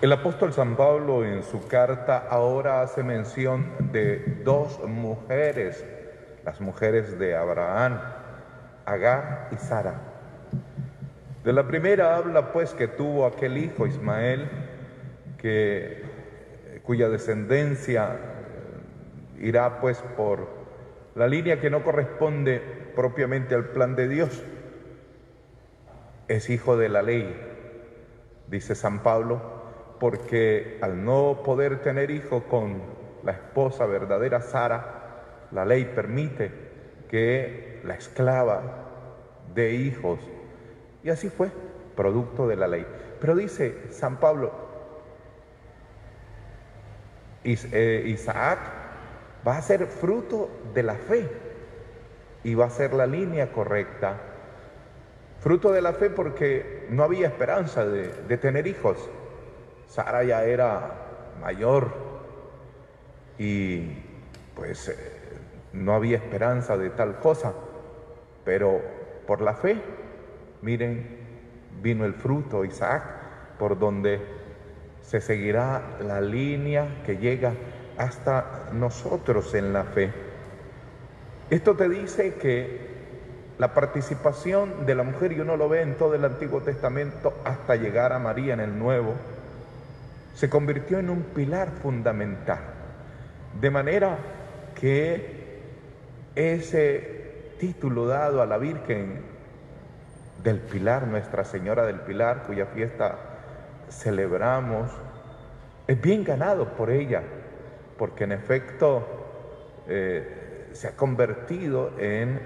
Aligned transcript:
El 0.00 0.12
apóstol 0.12 0.52
San 0.52 0.76
Pablo 0.76 1.24
en 1.24 1.42
su 1.42 1.66
carta 1.66 2.28
ahora 2.30 2.82
hace 2.82 3.02
mención 3.02 3.66
de 3.90 4.42
dos 4.44 4.80
mujeres, 4.86 5.84
las 6.44 6.60
mujeres 6.60 7.18
de 7.18 7.34
Abraham, 7.34 7.98
Agar 8.86 9.48
y 9.50 9.56
Sara. 9.56 9.94
De 11.42 11.52
la 11.52 11.66
primera 11.66 12.14
habla 12.14 12.52
pues 12.52 12.74
que 12.74 12.86
tuvo 12.86 13.26
aquel 13.26 13.58
hijo 13.58 13.88
Ismael, 13.88 14.48
que, 15.36 16.04
cuya 16.84 17.08
descendencia 17.08 18.18
irá 19.40 19.80
pues 19.80 19.98
por 20.16 20.46
la 21.16 21.26
línea 21.26 21.60
que 21.60 21.70
no 21.70 21.82
corresponde 21.82 22.62
propiamente 22.94 23.56
al 23.56 23.64
plan 23.70 23.96
de 23.96 24.06
Dios. 24.06 24.44
Es 26.28 26.50
hijo 26.50 26.76
de 26.76 26.88
la 26.88 27.02
ley, 27.02 27.36
dice 28.46 28.76
San 28.76 29.02
Pablo, 29.02 29.58
porque 29.98 30.78
al 30.80 31.04
no 31.04 31.42
poder 31.44 31.82
tener 31.82 32.10
hijo 32.10 32.44
con 32.44 32.82
la 33.24 33.32
esposa 33.32 33.86
verdadera 33.86 34.40
Sara, 34.40 35.46
la 35.50 35.64
ley 35.64 35.84
permite 35.84 36.50
que 37.08 37.80
la 37.84 37.94
esclava 37.94 38.62
de 39.54 39.74
hijos. 39.74 40.20
Y 41.02 41.10
así 41.10 41.28
fue, 41.28 41.50
producto 41.96 42.46
de 42.46 42.56
la 42.56 42.68
ley. 42.68 42.86
Pero 43.20 43.34
dice 43.34 43.90
San 43.90 44.18
Pablo, 44.18 44.52
eh, 47.44 48.04
Isaac 48.06 48.58
va 49.46 49.56
a 49.56 49.62
ser 49.62 49.86
fruto 49.86 50.50
de 50.74 50.82
la 50.82 50.94
fe 50.94 51.28
y 52.44 52.54
va 52.54 52.66
a 52.66 52.70
ser 52.70 52.92
la 52.94 53.06
línea 53.06 53.52
correcta. 53.52 54.16
Fruto 55.40 55.72
de 55.72 55.80
la 55.80 55.92
fe 55.92 56.10
porque 56.10 56.86
no 56.90 57.04
había 57.04 57.28
esperanza 57.28 57.86
de, 57.86 58.36
tener 58.38 58.66
hijos. 58.66 59.08
Sara 59.88 60.22
ya 60.22 60.44
era 60.44 60.92
mayor 61.40 61.90
y 63.38 63.96
pues 64.54 64.88
eh, 64.88 64.94
no 65.72 65.94
había 65.94 66.18
esperanza 66.18 66.76
de 66.76 66.90
tal 66.90 67.18
cosa. 67.18 67.54
Pero 68.44 68.80
por 69.26 69.40
la 69.40 69.54
fe, 69.54 69.80
miren, 70.62 71.18
vino 71.82 72.04
el 72.04 72.14
fruto, 72.14 72.64
Isaac, 72.64 73.02
por 73.58 73.78
donde 73.78 74.20
se 75.00 75.20
seguirá 75.20 75.96
la 76.00 76.20
línea 76.20 77.02
que 77.04 77.16
llega 77.16 77.54
hasta 77.96 78.68
nosotros 78.72 79.54
en 79.54 79.72
la 79.72 79.84
fe. 79.84 80.12
Esto 81.50 81.76
te 81.76 81.88
dice 81.88 82.34
que 82.34 82.88
la 83.58 83.74
participación 83.74 84.86
de 84.86 84.94
la 84.94 85.02
mujer, 85.02 85.32
y 85.32 85.40
uno 85.40 85.56
lo 85.56 85.68
ve 85.68 85.80
en 85.80 85.96
todo 85.96 86.14
el 86.14 86.24
Antiguo 86.24 86.60
Testamento 86.60 87.32
hasta 87.44 87.76
llegar 87.76 88.12
a 88.12 88.18
María 88.18 88.54
en 88.54 88.60
el 88.60 88.78
Nuevo, 88.78 89.14
se 90.38 90.48
convirtió 90.48 91.00
en 91.00 91.10
un 91.10 91.22
pilar 91.22 91.72
fundamental. 91.82 92.60
De 93.60 93.70
manera 93.72 94.18
que 94.76 95.58
ese 96.36 97.54
título 97.58 98.06
dado 98.06 98.40
a 98.40 98.46
la 98.46 98.56
Virgen 98.56 99.20
del 100.44 100.60
Pilar, 100.60 101.08
Nuestra 101.08 101.42
Señora 101.42 101.86
del 101.86 102.02
Pilar, 102.02 102.44
cuya 102.46 102.66
fiesta 102.66 103.18
celebramos, 103.90 104.92
es 105.88 106.00
bien 106.00 106.22
ganado 106.22 106.68
por 106.76 106.90
ella, 106.90 107.24
porque 107.96 108.22
en 108.22 108.30
efecto 108.30 109.08
eh, 109.88 110.68
se 110.70 110.86
ha 110.86 110.92
convertido 110.94 111.98
en 111.98 112.38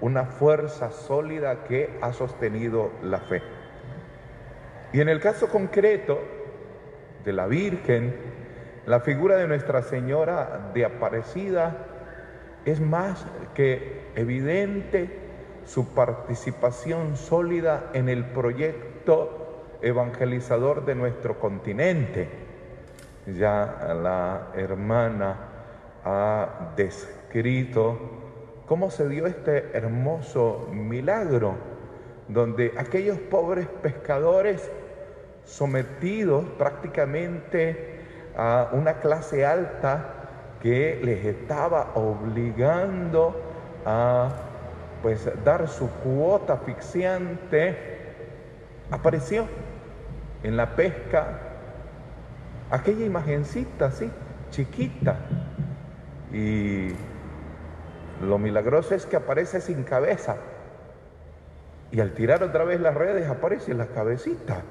una 0.00 0.24
fuerza 0.24 0.90
sólida 0.90 1.62
que 1.62 2.00
ha 2.02 2.12
sostenido 2.12 2.90
la 3.04 3.20
fe. 3.20 3.42
Y 4.92 5.00
en 5.00 5.08
el 5.08 5.20
caso 5.20 5.48
concreto 5.48 6.37
de 7.28 7.34
la 7.34 7.46
Virgen, 7.46 8.14
la 8.86 9.00
figura 9.00 9.36
de 9.36 9.46
Nuestra 9.46 9.82
Señora 9.82 10.70
de 10.72 10.86
Aparecida 10.86 11.76
es 12.64 12.80
más 12.80 13.22
que 13.54 14.00
evidente 14.14 15.10
su 15.66 15.92
participación 15.92 17.18
sólida 17.18 17.90
en 17.92 18.08
el 18.08 18.24
proyecto 18.24 19.76
evangelizador 19.82 20.86
de 20.86 20.94
nuestro 20.94 21.38
continente. 21.38 22.30
Ya 23.26 23.94
la 24.02 24.48
hermana 24.54 25.36
ha 26.06 26.72
descrito 26.76 27.98
cómo 28.66 28.90
se 28.90 29.06
dio 29.06 29.26
este 29.26 29.76
hermoso 29.76 30.66
milagro, 30.72 31.56
donde 32.26 32.72
aquellos 32.78 33.18
pobres 33.18 33.66
pescadores 33.82 34.70
sometidos 35.48 36.44
prácticamente 36.58 38.04
a 38.36 38.68
una 38.72 39.00
clase 39.00 39.46
alta 39.46 40.14
que 40.62 41.00
les 41.02 41.24
estaba 41.24 41.92
obligando 41.94 43.34
a 43.86 44.28
pues 45.02 45.28
dar 45.44 45.68
su 45.68 45.88
cuota 45.88 46.54
asfixiante, 46.54 47.76
apareció 48.90 49.46
en 50.42 50.56
la 50.56 50.76
pesca 50.76 51.38
aquella 52.70 53.06
imagencita 53.06 53.86
así, 53.86 54.10
chiquita. 54.50 55.16
Y 56.32 56.88
lo 58.22 58.38
milagroso 58.38 58.94
es 58.94 59.06
que 59.06 59.16
aparece 59.16 59.60
sin 59.60 59.84
cabeza. 59.84 60.36
Y 61.90 62.00
al 62.00 62.12
tirar 62.12 62.42
otra 62.42 62.64
vez 62.64 62.80
las 62.80 62.94
redes 62.94 63.30
aparece 63.30 63.72
la 63.72 63.86
cabecita. 63.86 64.62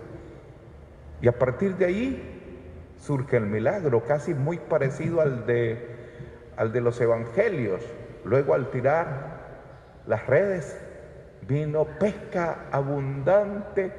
Y 1.22 1.28
a 1.28 1.38
partir 1.38 1.76
de 1.76 1.86
ahí 1.86 2.94
surge 2.98 3.38
el 3.38 3.46
milagro, 3.46 4.04
casi 4.04 4.34
muy 4.34 4.58
parecido 4.58 5.22
al 5.22 5.46
de, 5.46 5.88
al 6.56 6.72
de 6.72 6.82
los 6.82 7.00
evangelios. 7.02 7.82
Luego 8.26 8.54
al 8.54 8.70
tirar 8.70 9.38
las 10.06 10.28
redes 10.28 10.78
vino 11.48 11.86
pesca 12.00 12.66
abundante 12.72 13.92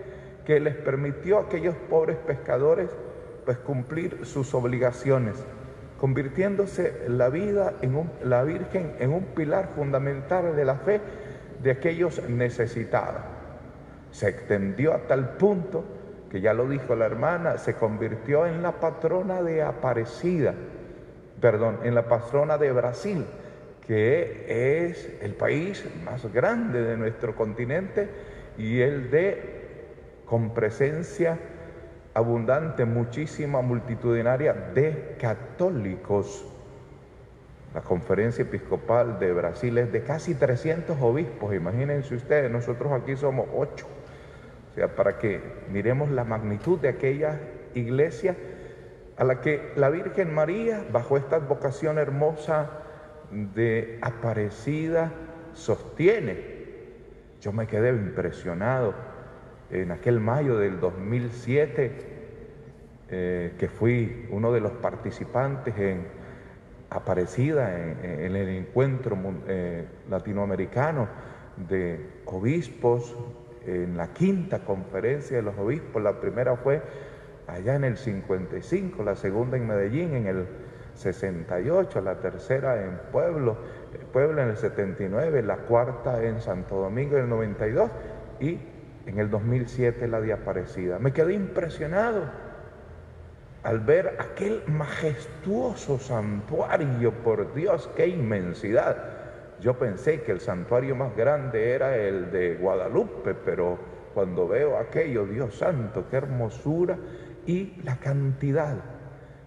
que 0.45 0.61
les 0.61 0.75
permitió 0.75 1.39
a 1.39 1.43
aquellos 1.43 1.75
pobres 1.89 2.17
pescadores 2.17 2.91
pues 3.45 3.59
cumplir 3.59 4.27
sus 4.27 4.55
obligaciones, 4.55 5.37
convirtiéndose 5.99 7.05
la 7.09 7.31
vida 7.31 7.75
en 7.81 8.11
la 8.23 8.43
Virgen 8.45 8.95
en 8.99 9.13
un 9.13 9.25
pilar 9.25 9.69
fundamental 9.75 10.55
de 10.55 10.65
la 10.65 10.77
fe 10.77 11.01
de 11.63 11.71
aquellos 11.71 12.23
necesitados. 12.29 13.23
Se 14.11 14.29
extendió 14.29 14.93
a 14.93 14.99
tal 15.07 15.37
punto 15.37 15.85
que 16.31 16.41
ya 16.41 16.53
lo 16.55 16.69
dijo 16.69 16.95
la 16.95 17.07
hermana, 17.07 17.59
se 17.59 17.75
convirtió 17.75 18.47
en 18.47 18.63
la 18.63 18.73
patrona 18.73 19.43
de 19.43 19.63
Aparecida, 19.63 20.55
perdón, 21.41 21.79
en 21.85 21.95
la 21.95 22.09
patrona 22.09 22.59
de 22.59 22.73
Brasil, 22.73 23.25
que 23.87 24.89
es 24.91 25.19
el 25.23 25.35
país 25.35 25.85
más 26.05 26.31
grande 26.33 26.83
de 26.83 26.97
nuestro 26.97 27.35
continente 27.35 28.09
y 28.59 28.81
el 28.81 29.11
de 29.11 29.59
con 30.27 30.53
presencia 30.53 31.39
abundante, 32.13 32.85
muchísima, 32.85 33.63
multitudinaria 33.63 34.53
de 34.53 35.17
católicos. 35.19 36.45
La 37.73 37.81
conferencia 37.81 38.43
episcopal 38.43 39.19
de 39.19 39.33
Brasil 39.33 39.79
es 39.79 39.93
de 39.93 40.03
casi 40.03 40.35
300 40.35 41.01
obispos, 41.01 41.55
imagínense 41.55 42.15
ustedes, 42.15 42.51
nosotros 42.51 42.93
aquí 42.93 43.17
somos 43.17 43.47
ocho. 43.55 43.87
O 44.71 44.75
sea, 44.75 44.95
para 44.95 45.19
que 45.19 45.41
miremos 45.71 46.11
la 46.11 46.25
magnitud 46.25 46.79
de 46.79 46.89
aquella 46.89 47.41
iglesia 47.75 48.37
a 49.17 49.25
la 49.25 49.41
que 49.41 49.73
la 49.77 49.91
Virgen 49.91 50.33
María, 50.33 50.85
bajo 50.93 51.17
esta 51.17 51.39
vocación 51.39 51.99
hermosa 51.99 52.71
de 53.31 53.99
aparecida, 54.01 55.13
sostiene. 55.55 56.59
Yo 57.41 57.53
me 57.53 57.67
quedé 57.67 57.91
impresionado 57.91 58.95
en 59.71 59.91
aquel 59.91 60.21
mayo 60.21 60.57
del 60.57 60.81
2007, 60.81 61.93
eh, 63.11 63.55
que 63.59 63.69
fui 63.69 64.27
uno 64.31 64.53
de 64.53 64.61
los 64.61 64.73
participantes 64.73 65.77
en 65.79 66.19
Aparecida, 66.91 67.79
en, 67.79 68.35
el 68.35 68.49
encuentro 68.49 69.15
eh, 69.47 69.85
latinoamericano 70.09 71.07
de 71.69 72.01
obispos, 72.25 73.15
en 73.67 73.97
la 73.97 74.13
quinta 74.13 74.61
conferencia 74.61 75.37
de 75.37 75.43
los 75.43 75.59
obispos, 75.59 76.03
la 76.03 76.21
primera 76.21 76.57
fue 76.57 76.83
allá 77.47 77.75
en 77.75 77.85
el 77.85 77.97
55, 77.97 79.03
la 79.03 79.17
segunda 79.17 79.57
en 79.57 79.67
Medellín 79.67 80.15
en 80.15 80.27
el 80.27 80.47
68, 80.95 82.01
la 82.01 82.17
tercera 82.17 82.85
en 82.85 82.99
Pueblo, 83.13 83.57
Puebla 84.13 84.43
en 84.43 84.51
el 84.51 84.57
79, 84.57 85.43
la 85.43 85.57
cuarta 85.59 86.23
en 86.23 86.41
Santo 86.41 86.77
Domingo 86.77 87.17
en 87.17 87.25
el 87.25 87.29
92 87.29 87.91
y 88.41 88.59
en 89.07 89.19
el 89.19 89.31
2007 89.31 90.09
la 90.09 90.21
de 90.21 90.33
Aparecida. 90.33 90.99
Me 90.99 91.13
quedé 91.13 91.35
impresionado 91.35 92.25
al 93.63 93.81
ver 93.81 94.17
aquel 94.19 94.63
majestuoso 94.67 95.99
santuario, 95.99 97.13
por 97.13 97.55
Dios, 97.55 97.91
qué 97.97 98.07
inmensidad. 98.07 99.18
Yo 99.61 99.79
pensé 99.79 100.23
que 100.23 100.33
el 100.33 100.41
santuario 100.41 100.95
más 100.95 101.17
grande 101.17 101.73
era 101.73 101.97
el 101.97 102.31
de 102.31 102.55
Guadalupe, 102.57 103.35
pero 103.35 103.79
cuando 104.15 104.47
veo 104.47 104.79
aquello, 104.79 105.27
Dios 105.27 105.57
santo, 105.57 106.07
qué 106.09 106.17
hermosura 106.17 106.97
y 107.47 107.75
la 107.83 107.97
cantidad, 107.97 108.77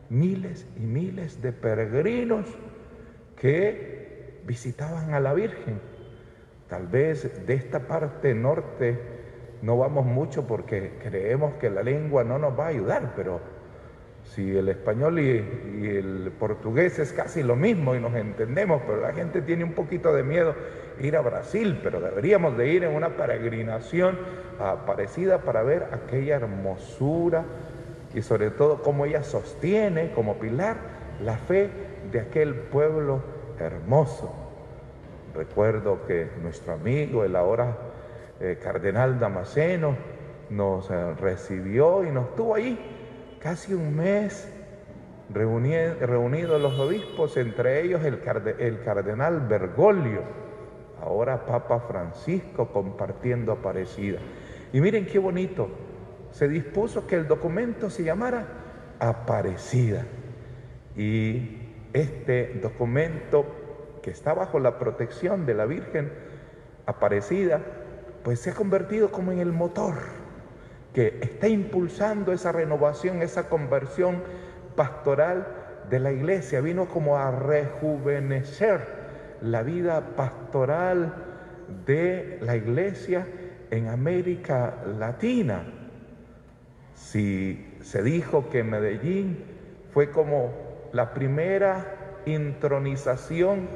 miles 0.09 0.67
y 0.75 0.81
miles 0.81 1.41
de 1.41 1.53
peregrinos 1.53 2.45
que 3.37 4.41
visitaban 4.45 5.13
a 5.13 5.19
la 5.19 5.33
Virgen. 5.33 5.79
Tal 6.67 6.87
vez 6.87 7.45
de 7.45 7.53
esta 7.53 7.87
parte 7.87 8.33
norte 8.33 8.99
no 9.61 9.77
vamos 9.77 10.05
mucho 10.05 10.45
porque 10.47 10.97
creemos 11.01 11.53
que 11.55 11.69
la 11.69 11.83
lengua 11.83 12.23
no 12.23 12.37
nos 12.37 12.57
va 12.57 12.65
a 12.65 12.69
ayudar, 12.69 13.13
pero 13.15 13.39
si 14.23 14.55
el 14.55 14.69
español 14.69 15.19
y, 15.19 15.37
el 15.87 16.31
portugués 16.39 16.99
es 16.99 17.11
casi 17.11 17.43
lo 17.43 17.55
mismo 17.55 17.95
y 17.95 17.99
nos 17.99 18.15
entendemos, 18.15 18.81
pero 18.85 19.01
la 19.01 19.13
gente 19.13 19.41
tiene 19.41 19.63
un 19.63 19.73
poquito 19.73 20.13
de 20.13 20.23
miedo 20.23 20.55
ir 20.99 21.17
a 21.17 21.21
Brasil, 21.21 21.79
pero 21.83 21.99
deberíamos 21.99 22.57
de 22.57 22.67
ir 22.67 22.83
en 22.83 22.95
una 22.95 23.09
peregrinación 23.09 24.17
parecida 24.85 25.39
para 25.39 25.63
ver 25.63 25.87
aquella 25.91 26.35
hermosura 26.35 27.43
y 28.13 28.21
sobre 28.21 28.51
todo 28.51 28.81
cómo 28.83 29.05
ella 29.05 29.23
sostiene 29.23 30.11
como 30.11 30.35
pilar 30.35 30.77
la 31.23 31.37
fe 31.37 31.69
de 32.11 32.19
aquel 32.19 32.53
pueblo 32.53 33.21
hermoso. 33.59 34.33
Recuerdo 35.33 36.05
que 36.05 36.29
nuestro 36.41 36.73
amigo, 36.73 37.23
el 37.23 37.35
ahora 37.35 37.77
eh, 38.39 38.59
cardenal 38.61 39.19
Damasceno, 39.19 39.95
nos 40.49 40.91
eh, 40.91 41.13
recibió 41.15 42.03
y 42.03 42.11
nos 42.11 42.35
tuvo 42.35 42.55
ahí 42.55 42.77
casi 43.41 43.73
un 43.73 43.95
mes 43.95 44.47
reunidos 45.29 46.61
los 46.61 46.77
obispos, 46.79 47.37
entre 47.37 47.81
ellos 47.83 48.03
el, 48.03 48.21
cardenal 48.83 49.47
Bergoglio, 49.47 50.21
ahora 51.01 51.45
Papa 51.45 51.79
Francisco 51.79 52.67
compartiendo 52.71 53.51
Aparecida. 53.51 54.19
Y 54.73 54.81
miren 54.81 55.05
qué 55.05 55.19
bonito, 55.19 55.69
se 56.31 56.47
dispuso 56.47 57.07
que 57.07 57.15
el 57.15 57.27
documento 57.27 57.89
se 57.89 58.03
llamara 58.03 58.45
Aparecida. 58.99 60.05
Y 60.95 61.59
este 61.93 62.59
documento 62.61 63.45
que 64.01 64.11
está 64.11 64.33
bajo 64.33 64.59
la 64.59 64.77
protección 64.77 65.45
de 65.45 65.53
la 65.53 65.65
Virgen 65.65 66.11
Aparecida, 66.85 67.61
pues 68.23 68.39
se 68.39 68.51
ha 68.51 68.53
convertido 68.53 69.11
como 69.11 69.31
en 69.31 69.39
el 69.39 69.51
motor 69.51 70.20
que 70.93 71.19
está 71.21 71.47
impulsando 71.47 72.33
esa 72.33 72.51
renovación, 72.51 73.21
esa 73.21 73.47
conversión 73.47 74.23
pastoral 74.75 75.47
de 75.89 75.99
la 75.99 76.11
iglesia. 76.11 76.61
Vino 76.61 76.87
como 76.87 77.17
a 77.17 77.31
rejuvenecer 77.31 78.81
la 79.41 79.63
vida 79.63 80.15
pastoral 80.15 81.13
de 81.85 82.39
la 82.41 82.55
iglesia 82.55 83.27
en 83.69 83.87
América 83.87 84.75
Latina. 84.97 85.63
Si 86.93 87.77
se 87.81 88.03
dijo 88.03 88.49
que 88.49 88.63
Medellín 88.63 89.43
fue 89.93 90.11
como 90.11 90.51
la 90.93 91.13
primera 91.13 92.19
intronización 92.25 93.67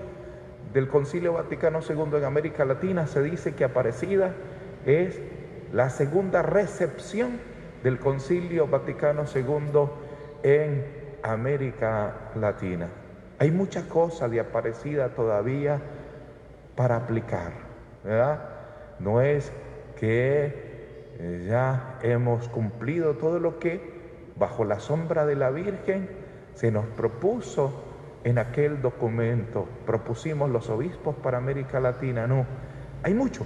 del 0.73 0.87
Concilio 0.89 1.33
Vaticano 1.33 1.79
II 1.87 2.17
en 2.17 2.25
América 2.25 2.65
Latina, 2.65 3.07
se 3.07 3.21
dice 3.23 3.55
que 3.55 3.63
Aparecida 3.63 4.33
es 4.85 5.19
la 5.73 5.89
segunda 5.89 6.41
recepción 6.41 7.39
del 7.83 7.99
Concilio 7.99 8.67
Vaticano 8.67 9.25
II 9.33 9.89
en 10.43 10.85
América 11.23 12.31
Latina. 12.35 12.87
Hay 13.39 13.51
muchas 13.51 13.83
cosas 13.83 14.31
de 14.31 14.39
Aparecida 14.39 15.09
todavía 15.09 15.81
para 16.75 16.97
aplicar, 16.97 17.51
¿verdad? 18.03 18.49
No 18.99 19.21
es 19.21 19.51
que 19.97 21.15
eh, 21.17 21.45
ya 21.49 21.99
hemos 22.01 22.47
cumplido 22.49 23.15
todo 23.15 23.39
lo 23.39 23.59
que 23.59 23.93
bajo 24.35 24.65
la 24.65 24.79
sombra 24.79 25.25
de 25.25 25.35
la 25.35 25.49
Virgen 25.49 26.09
se 26.53 26.71
nos 26.71 26.85
propuso 26.85 27.83
en 28.23 28.37
aquel 28.39 28.81
documento, 28.81 29.67
propusimos 29.85 30.49
los 30.49 30.69
obispos 30.69 31.15
para 31.15 31.37
América 31.37 31.79
Latina, 31.79 32.25
no, 32.25 32.45
hay 33.03 33.13
mucho, 33.13 33.45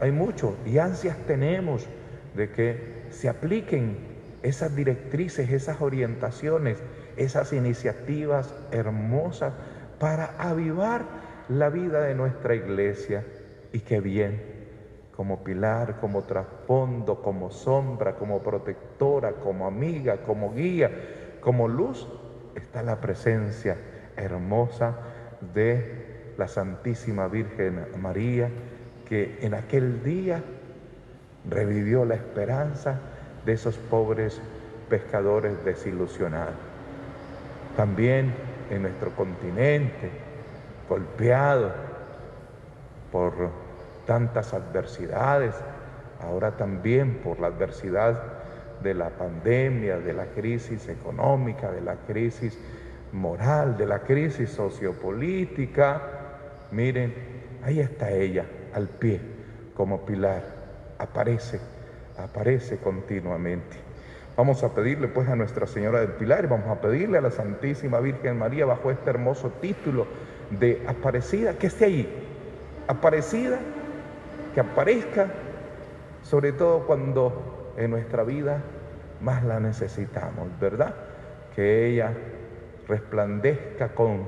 hay 0.00 0.12
mucho 0.12 0.56
y 0.66 0.78
ansias 0.78 1.16
tenemos 1.26 1.86
de 2.34 2.50
que 2.50 3.06
se 3.10 3.28
apliquen 3.28 3.96
esas 4.42 4.76
directrices, 4.76 5.50
esas 5.50 5.80
orientaciones, 5.80 6.78
esas 7.16 7.52
iniciativas 7.52 8.54
hermosas 8.70 9.54
para 9.98 10.34
avivar 10.38 11.04
la 11.48 11.70
vida 11.70 12.02
de 12.02 12.14
nuestra 12.14 12.54
iglesia. 12.54 13.24
Y 13.72 13.80
qué 13.80 14.00
bien, 14.00 14.42
como 15.16 15.42
pilar, 15.42 15.98
como 15.98 16.22
trasfondo, 16.22 17.22
como 17.22 17.50
sombra, 17.50 18.16
como 18.16 18.42
protectora, 18.42 19.32
como 19.32 19.66
amiga, 19.66 20.18
como 20.18 20.52
guía, 20.54 20.90
como 21.40 21.68
luz, 21.68 22.06
está 22.54 22.82
la 22.82 23.00
presencia 23.00 23.76
hermosa 24.16 24.96
de 25.54 26.34
la 26.36 26.48
Santísima 26.48 27.28
Virgen 27.28 27.86
María 27.98 28.50
que 29.08 29.38
en 29.42 29.54
aquel 29.54 30.02
día 30.02 30.42
revivió 31.48 32.04
la 32.04 32.14
esperanza 32.14 32.98
de 33.44 33.52
esos 33.52 33.76
pobres 33.76 34.40
pescadores 34.88 35.64
desilusionados. 35.64 36.54
También 37.76 38.32
en 38.70 38.82
nuestro 38.82 39.10
continente, 39.10 40.10
golpeado 40.88 41.72
por 43.12 43.32
tantas 44.06 44.54
adversidades, 44.54 45.54
ahora 46.20 46.52
también 46.56 47.18
por 47.18 47.40
la 47.40 47.48
adversidad 47.48 48.22
de 48.82 48.94
la 48.94 49.10
pandemia, 49.10 49.98
de 49.98 50.12
la 50.12 50.26
crisis 50.26 50.88
económica, 50.88 51.70
de 51.70 51.80
la 51.80 51.96
crisis 52.06 52.58
moral, 53.12 53.76
de 53.76 53.86
la 53.86 54.00
crisis 54.00 54.50
sociopolítica. 54.50 56.02
Miren, 56.70 57.14
ahí 57.64 57.80
está 57.80 58.10
ella, 58.10 58.44
al 58.76 58.88
pie 58.88 59.20
como 59.74 60.04
pilar, 60.04 60.42
aparece, 60.98 61.58
aparece 62.18 62.76
continuamente. 62.76 63.78
Vamos 64.36 64.62
a 64.62 64.74
pedirle 64.74 65.08
pues 65.08 65.28
a 65.30 65.34
Nuestra 65.34 65.66
Señora 65.66 66.00
del 66.00 66.10
Pilar 66.10 66.46
vamos 66.46 66.68
a 66.68 66.82
pedirle 66.82 67.16
a 67.16 67.22
la 67.22 67.30
Santísima 67.30 68.00
Virgen 68.00 68.38
María 68.38 68.66
bajo 68.66 68.90
este 68.90 69.08
hermoso 69.08 69.48
título 69.62 70.06
de 70.50 70.84
Aparecida, 70.86 71.54
que 71.54 71.68
esté 71.68 71.86
ahí, 71.86 72.24
Aparecida, 72.86 73.58
que 74.54 74.60
aparezca, 74.60 75.28
sobre 76.22 76.52
todo 76.52 76.86
cuando 76.86 77.72
en 77.78 77.90
nuestra 77.90 78.24
vida 78.24 78.62
más 79.22 79.42
la 79.42 79.58
necesitamos, 79.58 80.48
¿verdad? 80.60 80.94
Que 81.54 81.86
ella 81.86 82.12
resplandezca 82.86 83.88
con 83.88 84.24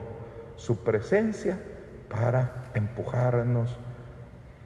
su 0.56 0.82
presencia 0.82 1.58
para 2.08 2.70
empujarnos 2.74 3.78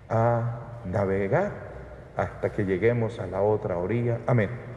a 0.08 0.80
navegar 0.84 1.52
hasta 2.16 2.52
que 2.52 2.64
lleguemos 2.64 3.18
a 3.18 3.26
la 3.26 3.42
otra 3.42 3.78
orilla. 3.78 4.20
Amén. 4.26 4.71